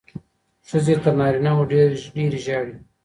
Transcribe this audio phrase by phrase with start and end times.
[0.67, 1.63] ښځې تر نارینه وو
[2.15, 2.75] ډېرې ژاړي.